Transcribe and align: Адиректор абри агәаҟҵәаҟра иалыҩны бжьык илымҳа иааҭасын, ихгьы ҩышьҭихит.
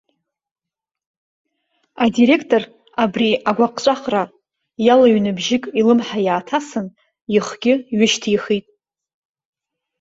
Адиректор 2.05 2.63
абри 3.03 3.29
агәаҟҵәаҟра 3.49 4.23
иалыҩны 4.85 5.31
бжьык 5.37 5.63
илымҳа 5.79 6.19
иааҭасын, 6.25 6.87
ихгьы 7.35 7.73
ҩышьҭихит. 7.97 8.65